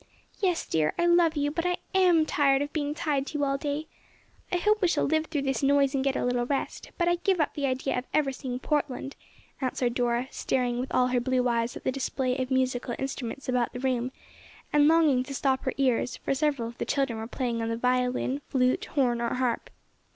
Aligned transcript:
"Yes, 0.39 0.65
dear, 0.65 0.95
I 0.97 1.05
love 1.05 1.37
you 1.37 1.51
but 1.51 1.63
I 1.63 1.77
am 1.93 2.25
tired 2.25 2.63
of 2.63 2.73
being 2.73 2.95
tied 2.95 3.27
to 3.27 3.37
you 3.37 3.43
all 3.43 3.59
day. 3.59 3.85
I 4.51 4.57
hope 4.57 4.81
we 4.81 4.87
shall 4.87 5.03
live 5.03 5.27
through 5.27 5.43
this 5.43 5.61
noise 5.61 5.93
and 5.93 6.03
get 6.03 6.15
a 6.15 6.25
little 6.25 6.47
rest, 6.47 6.89
but 6.97 7.07
I 7.07 7.17
give 7.17 7.39
up 7.39 7.53
the 7.53 7.67
idea 7.67 7.95
of 7.99 8.05
ever 8.11 8.31
seeing 8.31 8.57
Portland," 8.57 9.15
answered 9.61 9.93
Dora, 9.93 10.27
staring 10.31 10.79
with 10.79 10.91
all 10.91 11.09
her 11.09 11.19
blue 11.21 11.47
eyes 11.47 11.77
at 11.77 11.83
the 11.83 11.91
display 11.91 12.35
of 12.39 12.49
musical 12.49 12.95
instruments 12.97 13.47
about 13.47 13.73
the 13.73 13.79
room, 13.79 14.11
and 14.73 14.87
longing 14.87 15.21
to 15.21 15.35
stop 15.35 15.65
her 15.65 15.73
ears, 15.77 16.17
for 16.17 16.33
several 16.33 16.67
of 16.67 16.79
the 16.79 16.85
children 16.85 17.19
were 17.19 17.27
playing 17.27 17.61
on 17.61 17.69
the 17.69 17.77
violin, 17.77 18.41
flute, 18.49 18.85
horn 18.85 19.21
or 19.21 19.35
harp. 19.35 19.69